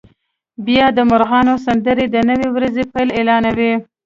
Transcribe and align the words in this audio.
بیا 0.65 0.85
د 0.97 0.99
مرغانو 1.09 1.53
سندرې 1.65 2.05
د 2.11 2.15
نوې 2.29 2.47
ورځې 2.55 2.83
پیل 2.93 3.09
اعلانوي 3.17 3.73